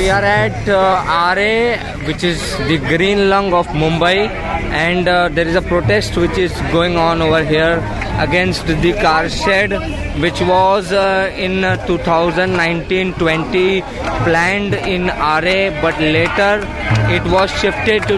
we 0.00 0.08
are 0.08 0.24
at 0.24 0.68
uh, 0.68 1.36
RA, 1.36 1.76
which 2.06 2.22
is 2.24 2.40
the 2.68 2.78
green 2.90 3.28
lung 3.28 3.52
of 3.52 3.66
Mumbai, 3.80 4.28
and 4.84 5.06
uh, 5.06 5.28
there 5.28 5.46
is 5.46 5.56
a 5.56 5.60
protest 5.60 6.16
which 6.16 6.38
is 6.38 6.52
going 6.76 6.96
on 6.96 7.20
over 7.20 7.44
here 7.44 7.74
against 8.18 8.66
the 8.66 8.92
car 9.02 9.28
shed, 9.28 9.72
which 10.22 10.40
was 10.40 10.90
uh, 10.92 11.30
in 11.36 11.60
2019-20 11.90 13.82
planned 14.24 14.74
in 14.74 15.08
RA, 15.08 15.60
but 15.82 16.00
later 16.00 16.52
it 17.16 17.22
was 17.30 17.50
shifted 17.60 18.02
to, 18.08 18.16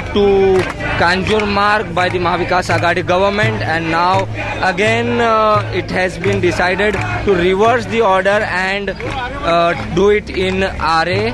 Kanjur 1.02 1.44
Marg 1.52 1.94
by 1.96 2.08
the 2.08 2.18
Mahavikas 2.18 2.68
Agadi 2.76 3.04
government, 3.04 3.60
and 3.62 3.90
now 3.90 4.28
again 4.62 5.20
uh, 5.20 5.68
it 5.74 5.90
has 5.90 6.16
been 6.18 6.40
decided 6.40 6.94
to 7.24 7.34
reverse 7.34 7.86
the 7.86 8.02
order 8.02 8.38
and 8.66 8.90
uh, 8.90 9.72
do 9.96 10.10
it 10.10 10.30
in 10.30 10.60
RA. 10.60 11.32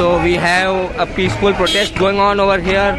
So 0.00 0.16
we 0.22 0.32
have 0.36 0.98
a 0.98 1.04
peaceful 1.06 1.52
protest 1.52 1.94
going 1.94 2.18
on 2.18 2.40
over 2.40 2.58
here. 2.58 2.92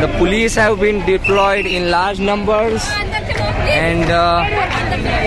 The 0.00 0.08
police 0.18 0.56
have 0.56 0.80
been 0.80 0.98
deployed 1.06 1.64
in 1.64 1.92
large 1.92 2.18
numbers, 2.18 2.82
and 3.70 4.10
uh, 4.10 4.42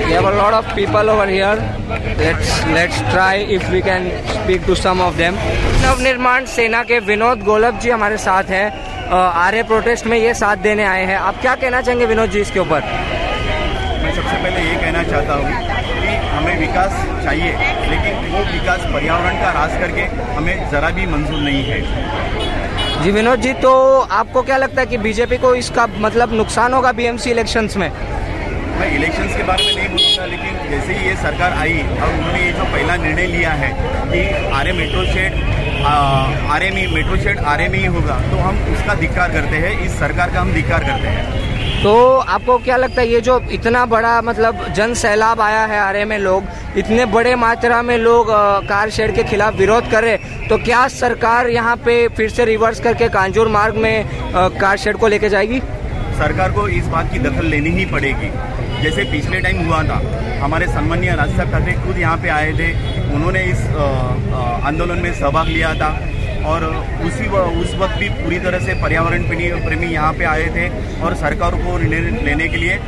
we 0.06 0.12
have 0.12 0.26
a 0.26 0.36
lot 0.36 0.54
of 0.54 0.68
people 0.76 1.10
over 1.10 1.26
here. 1.26 1.56
Let's 2.20 2.50
let's 2.78 3.00
try 3.14 3.36
if 3.58 3.72
we 3.72 3.82
can 3.82 4.10
speak 4.34 4.66
to 4.66 4.76
some 4.76 5.00
of 5.00 5.16
them. 5.16 5.40
Navnirman 5.86 6.46
सेना 6.56 6.84
के 6.92 7.00
विनोद 7.08 7.44
गोलब 7.44 7.80
जी 7.80 7.90
हमारे 7.90 8.18
साथ 8.26 8.52
हैं 8.58 8.68
आर्य 9.46 9.64
protest 9.72 10.06
में 10.06 10.18
ये 10.18 10.34
साथ 10.42 10.68
देने 10.68 10.84
आए 10.96 11.06
हैं 11.06 11.18
आप 11.30 11.40
क्या 11.42 11.56
कहना 11.64 11.82
चाहेंगे 11.82 12.06
विनोद 12.12 12.36
जी 12.36 12.42
इसके 12.42 12.60
ऊपर 12.60 12.82
मैं 14.04 14.16
सबसे 14.16 14.44
पहले 14.44 14.70
ये 14.70 14.76
कहना 14.82 15.04
चाहता 15.12 15.34
हूँ 15.36 15.73
हमें 16.54 16.68
विकास 16.68 17.24
चाहिए 17.24 17.52
लेकिन 17.90 18.32
वो 18.32 18.40
विकास 18.52 18.80
पर्यावरण 18.94 19.40
का 19.42 19.52
रास 19.52 19.78
करके 19.80 20.02
हमें 20.34 20.70
ज़रा 20.72 20.90
भी 20.90 21.06
मंजूर 21.06 21.40
नहीं 21.40 21.64
है। 21.64 23.04
जी 23.04 23.12
विनोद 23.12 23.42
जी 23.42 23.54
तो 23.64 23.74
आपको 24.14 24.42
क्या 24.42 24.58
लगता 24.58 24.82
है 24.82 24.88
कि 24.88 24.98
बीजेपी 24.98 25.38
को 25.38 25.54
इसका 25.56 25.88
मतलब 26.00 26.34
नुकसान 26.34 26.74
होगा 26.74 26.92
बीएमसी 26.92 27.32
इलेक्शंस 27.32 27.78
में? 27.78 27.90
मैं 28.80 28.90
इलेक्शंस 28.96 29.36
के 29.38 29.44
बारे 29.44 29.66
में 29.66 29.76
नहीं 29.76 29.88
बोलूँगा 29.90 30.26
लेकिन 30.26 30.70
जैसे 30.70 30.94
ही 30.94 31.08
ये 31.08 31.16
सरकार 31.16 31.54
आई 31.58 31.74
और 31.74 32.10
उन्होंने 32.10 32.46
ये 32.46 32.52
जो 32.52 32.64
पहला 32.66 32.96
निर्णय 32.98 33.28
लिया 33.28 33.52
है 33.54 33.70
कि 34.12 34.22
आर 34.56 34.72
मेट्रो 34.74 35.06
शेड 35.14 35.42
आर 35.86 36.70
में 36.74 36.88
मेट्रो 36.94 37.18
शेड 37.24 37.40
आर 37.54 37.68
में 37.70 37.80
ही 37.80 37.86
होगा 37.98 38.20
तो 38.30 38.38
हम 38.40 38.64
उसका 38.74 38.94
धिक्कार 39.02 39.32
करते 39.32 39.58
हैं 39.66 39.80
इस 39.86 40.00
सरकार 40.00 40.34
का 40.34 40.42
हम 40.42 40.54
धिक्कार 40.54 40.84
करते 40.84 41.08
हैं। 41.08 41.53
तो 41.84 41.94
आपको 42.16 42.58
क्या 42.58 42.76
लगता 42.78 43.02
है, 43.02 43.08
ये 43.08 43.20
जो 43.22 43.40
इतना 43.52 43.86
बड़ा 43.86 44.22
मतलब 44.22 44.66
जन 44.76 44.94
सैलाब 44.96 45.42
आया 45.42 45.66
है 45.66 45.80
आरे 45.80 46.04
में 46.06 46.18
लोग, 46.20 46.44
इतने 46.78 47.06
बड़े 47.08 47.36
मात्रा 47.36 47.82
में 47.82 47.98
लोग 47.98 48.28
कार 48.70 48.90
शेड 48.90 49.14
के 49.16 49.24
खिलाफ 49.24 49.56
विरोध 49.56 49.90
कर 49.92 50.04
रहे 50.04 50.48
तो 50.48 50.58
क्या 50.60 50.88
सरकार 50.90 51.50
यहाँ 51.50 51.76
पे 51.86 52.08
फिर 52.10 52.30
से 52.30 52.46
रिवर्स 52.46 52.80
करके 52.80 53.10
कांजूर 53.10 53.48
मार्ग 53.50 53.76
में 53.78 54.06
कार 54.34 54.78
शेड 54.78 54.98
को 54.98 55.08
लेके 55.08 55.30
जाएगी? 55.30 55.60
सरकार 56.18 56.52
को 56.52 56.68
इस 56.70 56.88
बात 56.88 57.12
की 57.14 57.20
दखल 57.20 57.46
लेनी 57.48 57.70
ही 57.72 57.86
पड़ेगी। 57.88 58.30
जैसे 58.84 59.04
पिछले 59.12 59.40
टाइम 59.42 59.66
हुआ 59.66 59.84
था, 59.84 60.02
हमारे 60.42 60.68
सम्मानीय 60.70 61.16
राज 61.16 61.36
साहब 61.36 61.52
ठाकरे 61.52 61.74
खुद 61.86 61.98
यहाँ 61.98 62.18
पे 62.18 62.30
आए 62.30 62.52
थे, 62.54 62.72
उन्होंने 63.14 63.44
इस 63.44 63.68
आंदोलन 64.66 65.00
में 65.00 65.14
सहभाग 65.14 65.48
लिया 65.48 65.74
था। 65.76 65.90
और 66.46 66.66
उसी 67.06 67.28
उस 67.62 67.76
वक्त 67.80 67.98
भी 68.00 68.10
पूरी 68.16 68.40
तरह 68.40 68.60
से 68.66 68.74
पर्यावरण 68.82 69.24
प्रेमी 69.30 69.88
यहाँ 69.88 70.14
पे 70.14 70.26
आए 70.26 70.48
थे 70.56 70.68
और 71.04 71.16
सरकार 71.16 71.56
को 71.64 71.78
निर्णय 71.78 72.22
लेने 72.26 72.48
के 72.50 72.58
लिए 72.58 72.80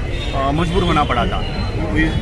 मजबूर 0.59 0.83
होना 0.83 1.03
पड़ा 1.11 1.25
था 1.25 1.39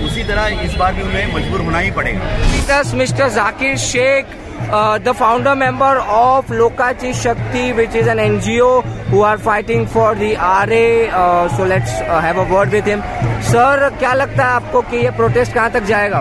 उसी 0.06 0.24
तरह 0.24 0.62
इस 0.66 0.76
बार 0.76 0.94
भी 0.94 1.02
उन्हें 1.02 1.34
मजबूर 1.34 1.62
होना 1.62 1.80
ही 1.80 1.92
पड़ेगा 1.92 2.82
mister 2.96 3.30
Zakir 3.32 3.78
Shaikh 3.90 4.40
Uh, 4.66 4.98
the 4.98 5.14
founder 5.14 5.56
member 5.56 6.00
of 6.10 6.48
Lokachi 6.48 7.14
Shakti, 7.14 7.74
which 7.74 7.96
is 7.96 8.08
an 8.08 8.18
NGO 8.18 8.84
who 9.08 9.22
are 9.22 9.38
fighting 9.38 9.86
for 9.86 10.16
the 10.16 10.36
RA. 10.36 10.86
Uh, 11.12 11.58
so 11.58 11.66
let's 11.66 11.92
uh, 11.92 12.22
have 12.22 12.38
a 12.38 12.46
word 12.46 12.72
with 12.72 12.86
him. 12.86 13.04
Sir, 13.44 13.90
क्या 14.00 14.14
लगता 14.14 14.46
है 14.46 14.50
आपको 14.52 14.82
कि 14.82 14.98
ये 14.98 15.12
प्रोटेस्ट 15.18 15.54
कहाँ 15.54 15.72
तक 15.72 15.84
जाएगा 15.86 16.20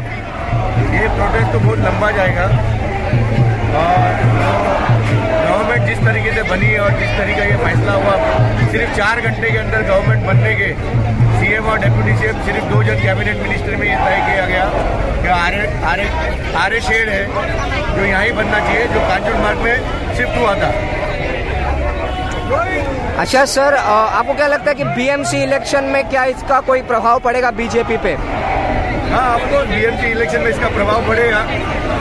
ये 0.94 1.08
प्रोटेस्ट 1.16 1.52
तो 1.52 1.58
बहुत 1.60 1.78
लंबा 1.78 2.10
जाएगा 2.10 2.46
और 3.76 4.81
जिस 5.92 6.04
तरीके 6.04 6.30
से 6.32 6.42
बनी 6.48 6.68
और 6.82 6.90
जिस 6.98 7.10
तरीके 7.16 7.38
का 7.38 7.44
ये 7.44 7.56
फैसला 7.62 7.94
हुआ 8.02 8.12
सिर्फ़ 8.72 8.92
चार 8.96 9.20
घंटे 9.20 9.50
के 9.50 9.58
अंदर 9.58 9.82
गवर्नमेंट 9.88 10.22
बनने 10.26 10.52
के 10.60 10.68
सीएम 11.40 11.66
और 11.72 11.78
डेप्यूटी 11.80 12.14
सीएम 12.20 12.38
सिर्फ़ 12.46 12.64
दो 12.70 12.78
जन 12.82 13.02
कैबिनेट 13.02 13.42
मिनिस्टर 13.42 13.76
में 13.76 13.84
ये 13.88 13.96
तय 13.96 14.16
किया 14.28 14.46
गया 14.46 14.64
कि 15.22 15.28
आरे 15.34 15.66
आरे 15.90 16.06
आरे 16.62 16.80
शेड 16.88 17.08
है 17.08 17.26
जो 17.96 18.04
यहाँ 18.04 18.22
ही 18.24 18.32
बनना 18.40 18.58
चाहिए 18.58 18.86
जो 18.94 19.00
कांचन 19.10 19.36
मार्ग 19.42 19.58
में 19.58 19.76
शिफ्ट 20.16 20.38
हुआ 20.38 20.54
था। 20.62 20.70
अच्छा 23.22 23.44
सर 23.56 23.74
आपको 23.76 24.34
क्या 24.34 24.46
लगता 24.46 24.70
है 24.70 24.74
कि 24.74 24.84
बीएमसी 24.96 25.42
इलेक्शन 25.42 25.92
में 25.94 26.02
क्या 26.08 26.24
इसका 26.32 26.60
कोई 26.70 26.82
प्रभाव 26.92 27.20
पड़ेगा 27.28 27.50
बीजेपी 27.60 27.96
पे? 28.06 28.16
हाँ 29.12 29.26
आपको 29.34 29.64
बीएमसी 29.74 30.10
इलेक्शन 30.10 30.40
में 30.40 30.50
इसका 30.50 30.68
प्रभाव 30.76 31.08
पड़ेगा। 31.08 31.40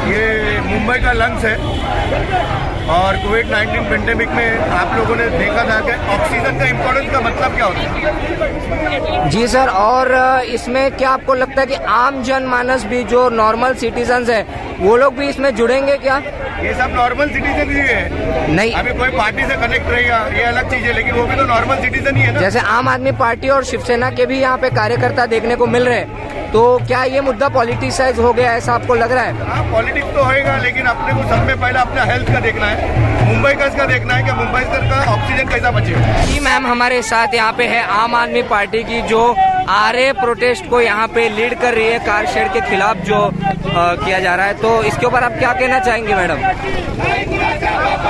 ये 0.09 0.59
मुंबई 0.65 0.99
का 1.05 1.11
लंग्स 1.13 1.45
है। 1.45 2.69
और 2.89 3.17
कोविड 3.17 3.47
19 3.47 3.89
पेंडेमिक 3.89 4.29
में 4.29 4.57
आप 4.57 4.95
लोगों 4.97 5.15
ने 5.15 5.29
देखा 5.29 5.63
था 5.63 5.79
कि 5.81 5.91
ऑक्सीजन 6.13 6.59
का 6.59 6.65
इम्पोर्टेंस 6.65 7.11
का 7.11 7.19
मतलब 7.21 7.55
क्या 7.55 7.65
होता 7.65 7.79
है? 7.79 9.29
जी 9.29 9.47
सर, 9.47 9.67
और 9.67 10.11
इसमें 10.45 10.91
क्या 10.91 11.09
आपको 11.09 11.33
लगता 11.33 11.61
है 11.61 11.67
कि 11.67 11.75
आम 11.75 12.23
जनमानस 12.23 12.85
भी 12.85 13.03
जो 13.03 13.29
नॉर्मल 13.29 13.73
सिटीजन 13.73 14.25
है, 14.29 14.45
वो 14.79 14.95
लोग 14.97 15.15
भी 15.15 15.29
इसमें 15.29 15.55
जुड़ेंगे 15.55 15.97
क्या? 15.97 16.21
ये 16.63 16.73
सब 16.75 16.91
नॉर्मल 16.95 17.29
सिटीजन 17.29 17.69
ही 17.71 17.79
है। 17.79 18.53
नहीं। 18.55 18.73
अभी 18.73 18.91
कोई 18.97 19.09
पार्टी 19.11 19.43
से 19.43 19.55
कनेक्ट 19.61 19.89
रहेगा 19.89 20.17
ये 20.33 20.43
अलग 20.45 20.69
चीज़ 20.71 20.83
है 20.85 20.93
लेकिन 20.93 21.15
वो 21.15 21.23
भी 21.27 21.35
तो 21.35 21.43
नॉर्मल 21.45 21.81
सिटीजन 21.81 22.15
ही 22.15 22.21
है 22.21 22.33
ना। 22.33 22.39
जैसे 22.39 22.59
आम 22.71 22.89
आदमी 22.89 23.11
पार्टी 23.21 23.49
और 23.49 23.63
शिवसेना 23.65 24.09
के 24.11 24.25
भी 24.25 24.39
यहाँ 24.39 24.57
पे 24.57 24.69
कार्यकर्ता 24.71 25.25
देखने 25.27 25.55
को 25.55 25.67
मिल 25.67 25.85
रहे 25.85 25.97
हैं 25.97 26.29
तो 26.51 26.61
क्या 26.87 27.03
ये 27.05 27.21
मुद्दा 27.21 27.47
पॉलिटिसाइज 27.49 28.19
हो 28.19 28.31
गया 28.33 28.53
ऐसा 28.53 28.73
आपको 28.73 28.95
लग 28.95 29.11
रहा 29.11 29.23
है? 29.23 29.47
हाँ 29.47 29.63
पॉलिटिक्स 29.71 30.13
तो 30.15 30.23
होएगा 30.23 30.57
लेकिन 30.57 30.85
अपने 30.85 31.13
को 31.13 31.29
सब 31.29 31.45
में 31.47 31.59
पहले 31.61 31.79
अपना 31.79 32.03
हेल्थ 32.03 32.31
का 32.33 32.39
देखना 32.39 32.65
है। 32.65 33.25
मुंबई 33.25 33.53
का 33.53 33.65
इसका 33.65 33.85
देखना 33.85 34.13
है 34.13 34.23
कि 34.23 34.31
मुंबई 34.33 34.61
का 34.63 35.03
ऑक्सीजन 35.13 35.49
कैसा 35.49 35.71
बचे। 35.71 36.25
जी 36.25 36.39
मैम 36.39 36.67
हमारे 36.67 37.01
साथ 37.03 37.35
यहाँ 37.35 37.53
पे 37.57 37.67
है 37.67 37.83
आम 37.93 38.15
आदमी 38.15 38.41
पार्टी 38.49 38.83
की 38.83 39.01
जो 39.03 39.23
आर 39.69 39.95
प्रोटेस्ट 40.13 40.69
को 40.69 40.81
यहाँ 40.81 41.07
पे 41.07 41.27
लीड 41.29 41.53
कर 41.59 41.73
रही 41.73 41.87
है 41.87 41.99
कार 42.05 42.25
शेड 42.33 42.51
के 42.53 42.61
खिलाफ 42.69 42.97
जो 43.09 43.17
आ, 43.17 43.93
किया 43.95 44.19
जा 44.19 44.35
रहा 44.35 44.45
है। 44.45 44.53
तो 44.61 44.71
इसके 44.83 45.05
ऊपर 45.05 45.23
आप 45.23 45.37
क्या 45.39 45.51
कहना 45.53 45.79
चाहेंगे 45.79 46.15
मैडम? 46.15 46.43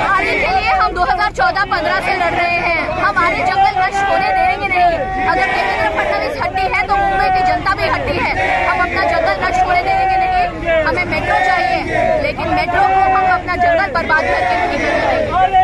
आरे 0.02 0.32
के 0.38 0.50
लिए 0.56 0.72
हम 0.80 0.94
2014-15 0.94 2.00
से 2.06 2.14
लड़ 2.16 2.32
रहे 2.34 2.58
हैं। 2.66 2.80
हम 3.02 3.18
आरे 3.24 3.38
जंगल 3.38 3.74
नष्ट 3.82 4.02
होने 4.10 4.28
देंगे 4.38 4.68
नहीं। 4.68 4.98
अगर 5.28 5.46
देवेंद्र 5.54 5.88
फडणवीस 5.98 6.42
हड्डी 6.42 6.66
है 6.74 6.86
तो 6.88 6.96
मुंबई 6.96 7.28
की 7.36 7.42
जनता 7.52 7.74
भी 7.74 7.88
हड्डी 7.88 8.16
है। 8.18 8.32
हम 8.68 8.80
अपना 8.86 9.02
जंगल 9.12 9.36
नष्ट 9.46 9.62
होने 9.66 9.82
देंगे 9.82 10.16
नहीं। 10.16 10.82
हमें 10.86 11.04
मेट्रो 11.04 11.38
चाहिए 11.46 11.78
लेकिन 12.22 12.54
मेट्रो 12.54 12.82
को 12.94 13.02
हम 13.16 13.32
अपना 13.38 13.56
जंगल 13.56 13.92
बर्बाद 14.00 14.24
करके 14.24 14.54
नहीं 14.56 15.61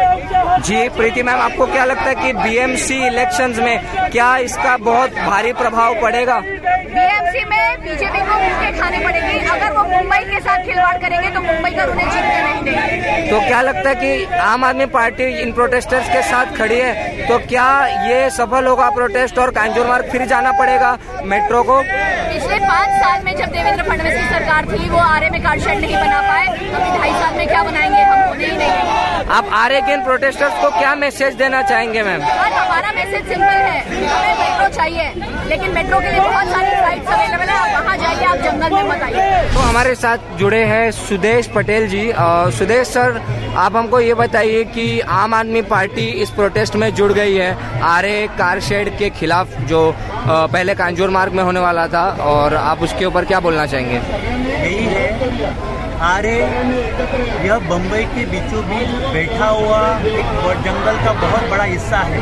जी 0.58 0.88
प्रीति 0.88 1.22
मैम 1.22 1.40
आपको 1.40 1.66
क्या 1.66 1.84
लगता 1.84 2.04
है 2.04 2.14
कि 2.14 2.32
बीएमसी 2.34 2.96
इलेक्शंस 3.06 3.58
में 3.58 4.10
क्या 4.10 4.36
इसका 4.38 4.76
बहुत 4.78 5.10
भारी 5.16 5.52
प्रभाव 5.52 6.00
पड़ेगा? 6.02 6.38
बीएमसी 6.38 7.44
में 7.44 7.80
बीजेपी 7.82 8.20
को 8.20 8.38
मुक्के 8.38 8.70
खाने 8.78 8.98
पड़ेगी। 8.98 9.38
अगर 9.46 9.72
वो 9.72 9.84
मुंबई 9.86 10.18
के 10.24 10.40
साथ 10.40 10.64
खिलवाड़ 10.66 10.96
करेंगे 10.98 11.30
तो 11.30 11.40
मुंबई 11.40 11.70
का 11.70 11.84
उन्हें 11.84 12.10
जीतने 12.10 12.42
नहीं 12.42 12.62
देंगे। 12.64 13.30
तो 13.30 13.40
क्या 13.40 13.60
लगता 13.62 13.88
है 13.88 13.94
कि 13.94 14.24
आम 14.42 14.64
आदमी 14.64 14.86
पार्टी 14.96 15.24
इन 15.42 15.52
प्रोटेस्टर्स 15.52 16.08
के 16.08 16.22
साथ 16.22 16.56
खड़ी 16.56 16.78
है? 16.78 17.26
तो 17.28 17.38
क्या 17.46 17.68
ये 18.06 18.28
सफल 18.30 18.66
होगा 18.66 18.90
प्रोटेस्ट 18.90 19.38
और 19.38 19.50
कांजूर 19.50 19.86
मार्ग 19.86 20.10
फिर 20.12 20.24
जाना 20.26 20.52
पड़ेगा 20.58 20.96
मेट्रो 21.24 21.62
को? 21.62 21.80
पिछले 21.82 22.58
पाँच 22.58 23.02
साल 23.02 23.22
में 23.24 23.34
जब 23.36 23.52
देवेंद्र 23.52 23.82
फडणवीस 23.82 24.14
की 24.14 24.28
सरकार 24.28 24.66
थी 24.66 24.88
वो 24.88 24.98
आरे 24.98 25.30
में 25.30 25.42
कार 25.42 25.60
शेड 25.60 25.80
नहीं 25.80 25.96
बना 25.96 26.20
पाए। 26.22 26.46
तो 26.46 26.98
ढाई 26.98 27.12
साल 27.12 27.36
में 27.36 27.46
क्या 27.46 27.62
नहीं 27.62 27.87
आप 29.30 29.48
आरे 29.54 29.80
के 29.80 29.92
इन 29.92 30.02
प्रोटेस्टर्स 30.04 30.52
को 30.60 30.68
क्या 30.72 30.94
मैसेज 30.96 31.34
देना 31.36 31.60
चाहेंगे 31.62 32.02
मैम 32.02 32.22
हमारा 32.22 32.92
मैसेज 32.92 33.26
सिंपल 33.28 33.42
है। 33.42 33.80
हमें 33.80 34.38
मेट्रो 34.38 34.68
चाहिए 34.76 35.12
लेकिन 35.48 35.70
मेट्रो 35.70 35.98
के 36.00 36.10
लिए 36.10 36.20
बहुत 36.20 36.48
सारी 36.48 36.70
फ़्लाइट 36.70 37.06
अवेलेबल 37.06 37.50
है। 37.50 37.58
आप 37.58 37.82
वहाँ 37.82 37.96
जाइए 37.98 38.24
आप 38.24 38.36
जंगल 38.38 38.74
में 38.74 38.82
मत 38.84 39.02
आइए। 39.02 39.42
तो 39.54 39.60
हमारे 39.60 39.94
साथ 39.94 40.36
जुड़े 40.38 40.62
हैं 40.64 40.90
सुदेश 40.92 41.50
पटेल 41.54 41.88
जी। 41.88 42.10
सुदेश 42.58 42.88
सर 42.88 43.20
आप 43.56 43.76
हमको 43.76 44.00
ये 44.00 44.14
बताइए 44.14 44.64
कि 44.66 44.88
आम 45.00 45.34
आदमी 45.34 45.62
पार्टी 45.70 46.06
इस 46.22 46.30
प्रोटेस्ट 46.30 46.76
में 46.76 46.92
जुड़ 46.94 47.12
गई 47.12 47.34
है। 47.34 47.80
आरे 47.86 48.16
कार 48.38 48.60
शेड 48.60 48.96
के 48.98 49.10
खिलाफ 49.20 49.56
जो 49.68 49.90
पहले 50.26 50.74
कांजूर 50.74 51.10
मार्ग 51.10 51.32
में 51.32 51.42
होने 51.44 51.60
वाला 51.60 51.86
था 51.88 52.06
और 52.26 52.54
आप 52.56 52.82
उसके 52.82 53.04
ऊपर 53.04 53.24
क्या 53.24 53.40
बोलना 53.40 53.66
चाहेंगे? 53.66 54.00
यही 54.58 54.84
है 54.86 55.77
आरे 55.98 56.32
यह 57.44 57.58
बम्बई 57.68 58.02
के 58.10 58.24
बीचों 58.24 58.60
बीच 58.66 58.90
बैठा 59.14 59.46
हुआ 59.46 59.78
एक 60.08 60.60
जंगल 60.64 60.98
का 61.04 61.12
बहुत 61.22 61.48
बड़ा 61.50 61.64
हिस्सा 61.64 61.98
है। 62.10 62.20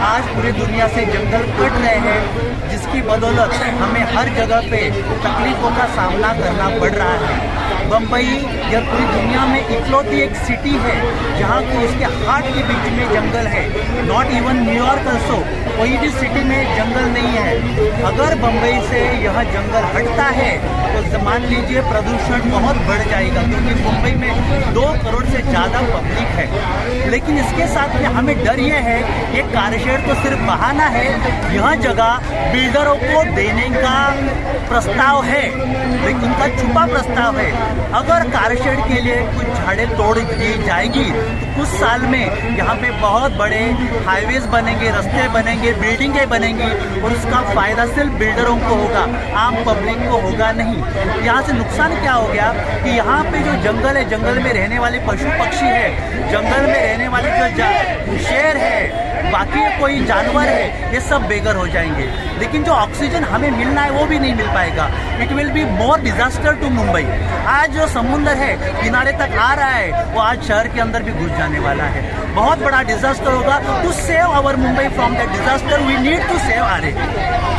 आज 0.00 0.28
पूरी 0.34 0.52
दुनिया 0.52 0.86
से 0.88 1.04
जंगल 1.06 1.46
कट 1.56 1.78
रहे 1.78 1.96
हैं, 2.04 2.70
जिसकी 2.70 3.02
बदौलत 3.02 3.54
हमें 3.80 4.00
हर 4.14 4.28
जगह 4.36 4.70
पे 4.70 4.82
तकलीफों 5.24 5.70
का 5.76 5.86
सामना 5.96 6.32
करना 6.34 6.68
पड़ 6.78 6.92
रहा 6.92 7.16
है। 7.24 7.73
बम्बई 7.90 8.30
यह 8.72 8.80
पूरी 8.82 9.04
दुनिया 9.06 9.44
में 9.46 9.60
इकलौती 9.60 10.20
एक 10.22 10.34
सिटी 10.46 10.74
है, 10.84 10.94
जहाँ 11.38 11.60
को 11.62 11.84
उसके 11.86 12.04
हार्ट 12.20 12.46
के 12.54 12.62
बीच 12.68 12.92
में 12.92 13.04
जंगल 13.10 13.46
है। 13.48 13.64
नॉट 14.06 14.32
इवन 14.36 14.62
न्यूयॉर्क 14.64 15.08
ऑल्सो 15.08 15.38
कोई 15.76 15.96
भी 15.98 16.08
सिटी 16.12 16.42
में 16.44 16.76
जंगल 16.76 17.10
नहीं 17.12 17.32
है। 17.36 18.02
अगर 18.06 18.34
बम्बई 18.42 18.80
से 18.88 19.00
यह 19.24 19.42
जंगल 19.52 19.84
हटता 19.94 20.24
है 20.36 20.52
तो 21.04 21.18
मान 21.20 21.44
लीजिए 21.44 21.80
प्रदूषण 21.82 22.50
बहुत 22.50 22.76
बढ़ 22.86 23.02
जाएगा, 23.10 23.42
क्योंकि 23.42 23.74
मुंबई 23.82 24.10
में 24.16 24.72
दो 24.74 24.84
करोड़ 25.04 25.24
से 25.24 25.42
ज़्यादा 25.42 25.80
पब्लिक 25.88 26.28
है। 26.38 27.10
लेकिन 27.10 27.38
इसके 27.38 27.66
साथ 27.74 27.94
में 27.94 28.06
हमें 28.16 28.34
डर 28.44 28.60
यह 28.60 28.88
है 28.88 28.98
ये 29.36 29.42
कार्यशेड 29.52 30.06
तो 30.08 30.14
सिर्फ़ 30.22 30.42
बहाना 30.46 30.86
है, 30.96 31.06
यह 31.54 31.74
जगह 31.82 32.32
बिल्डरों 32.52 32.96
को 32.96 33.24
देने 33.34 33.68
का 33.76 33.96
प्रस्ताव 34.68 35.22
है। 35.24 35.42
लेकिन 35.96 36.22
उनका 36.22 36.48
छुपा 36.56 36.86
प्रस्ताव 36.86 37.38
है। 37.38 37.50
अगर 37.94 38.28
कारशेड 38.30 38.78
के 38.88 39.00
लिए 39.00 39.16
कुछ 39.34 39.46
झाड़ें 39.56 39.96
तोड़ 39.96 40.18
दी 40.18 40.52
जाएगी 40.64 41.04
तो 41.04 41.54
कुछ 41.56 41.68
साल 41.70 42.00
में 42.06 42.56
यहाँ 42.56 42.74
पे 42.76 42.90
बहुत 43.00 43.32
बड़े 43.38 43.60
हाईवेज 44.06 44.46
बनेंगे, 44.52 44.90
रास्ते 44.90 45.28
बनेंगे 45.34 45.72
बिल्डिंगें 45.74 46.28
बनेंगी 46.28 46.70
और 47.00 47.12
उसका 47.12 47.40
फ़ायदा 47.54 47.86
सिर्फ़ 47.88 48.12
बिल्डरों 48.18 48.56
को 48.58 48.74
होगा 48.74 49.04
आम 49.40 49.62
पब्लिक 49.64 49.98
को 50.08 50.20
होगा 50.20 50.50
नहीं। 50.52 51.24
यहाँ 51.24 51.42
से 51.42 51.52
नुकसान 51.52 51.94
क्या 52.00 52.12
हो 52.12 52.26
गया 52.28 52.52
कि 52.82 52.96
यहाँ 52.96 53.22
पे 53.24 53.40
जो 53.40 53.54
जंगल 53.62 53.96
है, 53.96 54.04
जंगल 54.10 54.42
में 54.44 54.52
रहने 54.52 54.78
वाले 54.78 54.98
पशु 55.06 55.38
पक्षी 55.40 55.66
है, 55.66 56.30
जंगल 56.32 56.66
में 56.66 56.80
रहने 56.80 57.08
वाले 57.08 57.30
जो 57.50 58.18
शेर 58.24 58.56
है 58.56 59.13
बाकी 59.32 59.60
कोई 59.80 60.04
जानवर 60.04 60.48
है, 60.48 60.92
ये 60.94 61.00
सब 61.00 61.26
बेगर 61.28 61.56
हो 61.56 61.66
जाएँगे। 61.68 62.04
लेकिन 62.38 62.64
जो 62.64 62.72
ऑक्सीजन 62.72 63.24
हमें 63.24 63.50
मिलना 63.50 63.80
है, 63.80 63.90
वो 63.90 64.04
भी 64.06 64.18
नहीं 64.18 64.34
मिल 64.34 64.46
पाएगा। 64.46 64.90
It 65.22 65.32
will 65.32 65.50
be 65.50 65.64
more 65.64 66.00
disaster 66.00 66.54
to 66.54 66.70
Mumbai 66.70 67.04
आज 67.48 67.70
जो 67.70 67.86
समुद्र 67.88 68.32
है, 68.32 68.54
किनारे 68.82 69.12
तक 69.12 69.36
आ 69.38 69.52
रहा 69.54 69.68
है, 69.68 70.04
वो 70.14 70.20
आज 70.20 70.42
शहर 70.42 70.68
के 70.68 70.80
अंदर 70.80 71.02
भी 71.02 71.12
घुस 71.12 71.30
जाने 71.30 71.58
वाला 71.58 71.84
है। 71.84 72.02
बहुत 72.34 72.58
बड़ा 72.58 72.82
डिजास्टर 72.82 73.32
होगा। 73.32 73.58
To 73.82 73.92
save 73.92 74.26
our 74.26 74.56
Mumbai 74.56 74.88
from 74.88 75.16
that 75.16 75.30
disaster 75.30 75.80
we 75.80 75.96
need 75.98 76.28
to 76.28 76.38
save 76.38 76.62
Aarey 76.62 76.82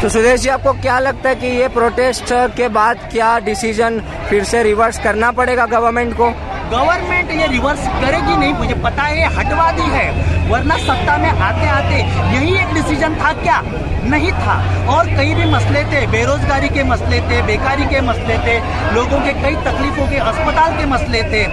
तो 0.02 0.10
सुदेश 0.10 0.42
जी, 0.42 0.50
आपको 0.50 0.74
क्या 0.74 0.98
लगता 1.00 1.30
है 1.30 1.36
कि 1.36 1.48
ये 1.48 1.68
प्रोटेस्ट 1.68 2.34
के 2.58 2.68
बाद 2.70 3.00
क्या 3.12 3.38
डिसीज़न 3.40 4.00
फिर 4.30 4.44
से 4.44 4.64
रिवर्स 4.64 5.00
करना 5.00 5.32
पड़ेगा 5.32 5.66
गवर्नमेंट 5.66 6.14
को? 6.14 6.30
गवर्नमेंट 6.72 7.32
ये 7.32 7.48
रिवर्स 7.48 7.88
करेगी 7.88 8.38
नहीं, 8.38 8.54
मुझे 8.54 8.74
पता 8.74 9.04
है 9.04 9.36
हटवा 9.36 9.72
दी 9.72 9.82
है। 9.82 10.08
वरना 10.50 10.78
सत्ता 10.78 11.18
में 11.18 11.30
आते 11.30 11.68
आते 11.68 11.96
यही 12.36 12.58
एक 12.58 12.74
डिसीज़न 12.74 13.16
था 13.16 13.34
क्या? 13.34 13.62
नहीं 14.04 14.32
था। 14.32 14.56
और 14.88 15.06
कई 15.06 15.34
भी 15.34 15.46
मसले 15.46 15.84
थे, 15.84 16.08
बेरोजगारी 16.08 16.70
के 16.70 16.84
मसले 16.84 17.22
थे, 17.22 17.42
बेकारी 17.42 17.86
के 17.86 18.02
मसले 18.02 18.38
थे, 18.38 18.60
लोगों 18.96 19.22
के 19.22 19.34
कई 19.34 19.56
तकलीफों 19.56 20.08
के, 20.08 20.18
अस्पताल 20.18 20.78
के 20.78 20.86
मसले 20.86 21.24
थे। 21.24 21.46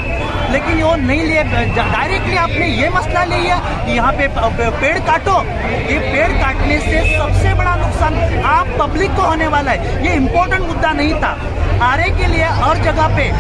लेकिन 0.53 0.83
वो 0.83 0.95
नहीं 1.03 1.23
लिए 1.23 1.43
डायरेक्टली 1.77 2.37
आपने 2.37 2.67
ये 2.69 2.89
मसला 2.91 3.25
ले 3.25 3.39
लिया 3.39 3.59
कि 3.85 3.93
यहाँ 3.93 4.13
पे 4.13 4.29
पेड़ 4.81 4.99
काटो। 5.07 5.39
ये 5.91 5.99
पेड़ 6.03 6.29
काटने 6.43 6.79
से 6.81 7.01
सबसे 7.17 7.55
बड़ा 7.55 7.75
नुकसान 7.77 8.15
आप 8.49 8.77
पब्लिक 8.81 9.11
को 9.17 9.23
होने 9.23 9.47
वाला 9.55 9.71
है। 9.71 10.05
ये 10.07 10.15
इम्पोर्टेंट 10.17 10.63
मुद्दा 10.63 10.93
नहीं 10.93 11.15
था। 11.23 11.37
आरे 11.83 12.09
के 12.19 12.27
लिए 12.33 12.49
और 12.67 12.83
जगह 12.85 13.17
पे 13.17 13.31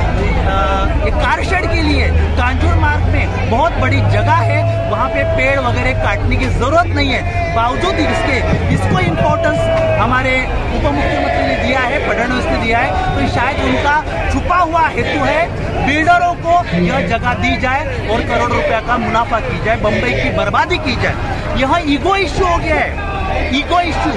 कारशेड 1.12 1.70
के 1.73 1.82
लिए 1.82 2.06
कांजूर 2.38 2.75
मार्ग 2.76 3.05
में 3.12 3.50
बहुत 3.50 3.73
बड़ी 3.81 4.00
जगह 4.12 4.41
है। 4.50 4.61
वहाँ 4.91 5.09
पे 5.09 5.25
पेड़ 5.37 5.59
वगैरह 5.61 6.03
काटने 6.05 6.37
की 6.37 6.47
ज़रूरत 6.49 6.87
नहीं 6.97 7.11
है। 7.11 7.55
बावजूद 7.55 7.99
इसके, 8.00 8.37
इसको 8.75 9.00
हमारे 10.02 10.31
उप 10.76 10.84
मुख्यमंत्री 10.84 11.43
ने 11.43 11.56
दिया 11.56 11.81
है, 11.81 11.99
फडणवीस 12.08 12.44
ने 12.46 12.56
दिया 12.56 12.78
है 12.78 13.16
तो 13.16 13.28
शायद 13.34 13.60
उनका 13.64 13.94
छुपा 14.32 14.56
हुआ 14.58 14.81
हेतु 14.88 15.25
है 15.25 15.87
बिल्डरों 15.87 16.32
को 16.43 16.54
यह 16.78 17.06
जगह 17.08 17.34
दी 17.43 17.56
जाए 17.60 18.08
और 18.08 18.22
करोड़ 18.28 18.50
रुपया 18.52 18.81
का 18.81 18.96
मुनाफा 18.99 19.40
की 19.40 19.64
जाए, 19.64 19.76
बंबई 19.78 20.12
की 20.14 20.31
बर्बादी 20.37 20.78
की 20.78 20.96
जाए। 21.02 21.14
यह 21.60 21.93
ईगो 21.94 22.16
इश्यू 22.16 22.46
हो 22.46 22.56
गया 22.58 22.76
है। 22.76 22.90
ईगो 23.56 23.81
इश्यू, 23.82 24.12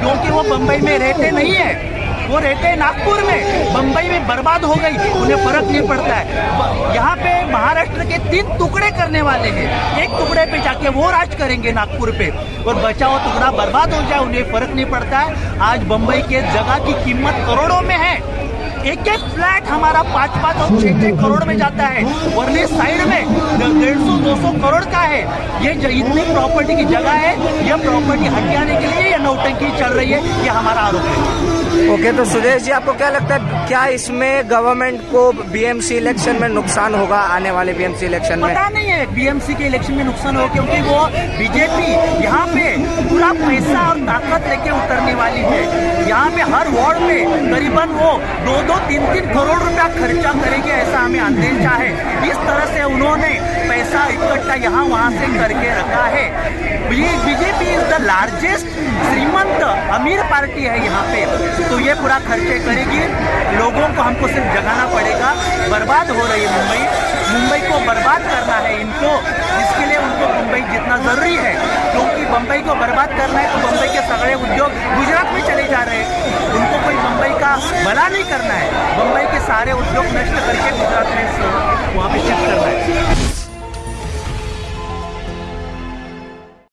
क्योंकि 0.00 0.30
वो 0.30 0.42
बंबई 0.48 0.78
में 0.78 0.98
रहते 0.98 1.30
नहीं 1.30 1.54
है। 1.54 1.93
वो 2.24 2.38
रहते 2.38 2.66
हैं 2.66 2.76
नागपुर 2.76 3.22
में। 3.22 3.74
बम्बई 3.74 4.08
में 4.08 4.26
बर्बाद 4.26 4.64
हो 4.64 4.74
गई, 4.74 4.96
उन्हें 5.12 5.36
फ़र्क 5.44 5.64
नहीं 5.64 5.86
पड़ता 5.88 6.14
है। 6.14 6.94
यहाँ 6.94 7.16
पे 7.16 7.32
महाराष्ट्र 7.52 8.04
के 8.04 8.18
तीन 8.30 8.56
टुकड़े 8.58 8.90
करने 8.90 9.22
वाले 9.22 9.48
हैं। 9.48 10.02
एक 10.02 10.10
टुकड़े 10.10 10.44
पे 10.52 10.58
जाके 10.58 10.88
वो 10.90 11.10
राज 11.10 11.34
करेंगे 11.34 11.72
नागपुर 11.72 12.10
पे। 12.10 12.30
और 12.64 12.74
बचा 12.76 13.06
हुआ 13.06 13.18
टुकड़ा 13.24 13.50
बर्बाद 13.52 13.94
हो 13.94 14.02
जाए, 14.02 14.18
उन्हें 14.18 14.52
फ़र्क 14.52 14.70
नहीं 14.70 14.86
पड़ता 14.86 15.18
है। 15.18 15.58
आज 15.62 15.84
बम्बई 15.84 16.20
के 16.22 16.40
जगह 16.52 16.78
की 16.86 17.04
कीमत 17.04 17.44
करोड़ों 17.46 17.80
में 17.80 17.96
है। 17.96 18.16
एक 18.84 19.06
एक 19.08 19.20
फ्लैट 19.34 19.68
हमारा 19.68 20.02
पाँच 20.04 20.30
पाँच 20.42 20.56
और 20.56 20.80
छह 20.80 21.00
छह 21.00 21.20
करोड़ 21.20 21.44
में 21.44 21.56
जाता 21.58 21.84
है। 21.84 22.02
वर्ली 22.34 22.66
साइड 22.66 23.00
में 23.02 23.80
डेढ़ 23.80 23.98
सौ, 23.98 24.16
दो 24.18 24.34
सौ 24.36 24.50
करोड़ 24.62 24.84
का 24.84 25.00
है। 25.02 25.20
ये 25.64 25.72
इतनी 25.90 26.22
प्रॉपर्टी 26.32 26.76
की 26.76 26.84
जगह 26.84 27.10
है, 27.12 27.32
यह 27.68 27.76
प्रॉपर्टी 27.76 28.26
हटियाने 28.26 28.76
के 28.76 28.86
लिए 28.86 29.10
यह 29.10 29.18
नौटंकी 29.18 29.70
चल 29.78 29.92
रही 29.92 30.10
है, 30.10 30.20
ये 30.44 30.50
हमारा 30.50 30.80
आरोप 30.80 31.02
है। 31.02 31.63
ओके 31.74 32.12
तो 32.12 32.24
सुदेश 32.24 32.62
जी, 32.62 32.70
आपको 32.70 32.92
क्या 32.94 33.08
लगता 33.10 33.34
है, 33.34 33.66
क्या 33.68 33.84
इसमें 33.94 34.50
गवर्नमेंट 34.50 35.00
को 35.10 35.22
बीएमसी 35.52 35.94
इलेक्शन 35.96 36.40
में 36.40 36.48
नुकसान 36.48 36.94
होगा, 36.94 37.16
आने 37.36 37.50
वाले 37.50 37.72
बीएमसी 37.72 38.06
इलेक्शन 38.06 38.38
में? 38.38 38.48
पता 38.48 38.68
नहीं 38.68 38.88
है 38.88 39.06
बीएमसी 39.14 39.54
के 39.54 39.64
इलेक्शन 39.66 39.94
में 39.94 40.04
नुकसान 40.04 40.36
होगा, 40.36 40.52
क्योंकि 40.52 40.80
वो 40.82 41.00
बीजेपी 41.38 41.88
यहाँ 42.24 42.46
पे 42.46 42.64
पूरा 43.08 43.32
पैसा 43.40 43.88
और 43.88 43.98
ताकत 44.06 44.48
लेके 44.48 44.70
उतरने 44.72 45.14
वाली 45.14 45.40
है। 45.42 46.08
यहाँ 46.08 46.30
पे 46.30 46.42
हर 46.52 46.68
वार्ड 46.70 46.98
में 47.02 47.50
करीबन 47.50 47.94
वो 48.00 48.12
दो 48.46 48.56
दो 48.68 48.78
तीन 48.88 49.12
तीन 49.12 49.32
करोड़ 49.34 49.58
रुपया 49.58 49.88
खर्चा 49.96 50.32
करेंगे, 50.42 50.70
ऐसा 50.72 50.98
हमें 50.98 51.20
अंदेशा 51.20 51.74
है। 51.74 51.90
इस 52.30 52.36
तरह 52.38 52.63
पैसा 54.54 54.62
यहाँ 54.62 54.84
वहाँ 54.86 55.10
से 55.10 55.26
करके 55.38 55.68
रखा 55.74 56.04
है। 56.14 56.26
ये 56.94 57.10
बीजेपी 57.24 57.66
इज़ 57.74 57.84
द 57.90 58.00
लार्जेस्ट 58.02 58.66
श्रीमंत 59.04 59.62
अमीर 59.94 60.22
पार्टी 60.30 60.62
है 60.62 60.78
यहाँ 60.84 61.02
पे। 61.10 61.24
तो 61.68 61.78
ये 61.80 61.94
पूरा 61.94 62.18
खर्चे 62.26 62.58
करेगी। 62.66 63.00
लोगों 63.58 63.88
को 63.96 64.02
हमको 64.02 64.28
सिर्फ़ 64.28 64.48
जगाना 64.54 64.86
पड़ेगा। 64.94 65.30
बर्बाद 65.70 66.10
हो 66.10 66.26
रही 66.26 66.44
है 66.44 66.50
मुंबई। 66.54 66.82
मुंबई 67.32 67.60
को 67.66 67.78
बर्बाद 67.86 68.22
करना 68.30 68.56
है 68.66 68.80
इनको। 68.80 69.10
इसके 69.62 69.86
लिए 69.86 69.98
उनको 69.98 70.28
मुंबई 70.34 70.60
जितना 70.72 70.98
ज़रूरी 71.06 71.36
है। 71.36 71.54
क्योंकि 71.90 72.30
मुंबई 72.32 72.60
को 72.68 72.74
बर्बाद 72.82 73.18
करना 73.18 73.38
है 73.40 73.52
तो 73.52 73.58
मुंबई 73.66 73.88
के 73.96 74.06
सगड़े 74.08 74.34
उद्योग 74.34 74.78
गुजरात 74.96 75.32
में 75.34 75.42
चले 75.48 75.64
जा 75.74 75.82
रहे 75.90 75.98
हैं। 75.98 76.06
उनको 76.54 76.84
कोई 76.84 76.96
मुंबई 77.02 77.32
का 77.42 77.54
भला 77.84 78.08
नहीं 78.08 78.24
करना 78.30 78.54
है। 78.62 78.68
मुंबई 78.98 79.26
के 79.34 79.40
सारे 79.50 79.72
उद्योग 79.82 80.06
नष्ट 80.18 80.40
करके 80.46 80.70
गुजरात 80.78 81.08
में 81.16 81.24
वहाँ 81.96 82.08
पे 82.12 82.18
शिफ्ट 82.20 83.13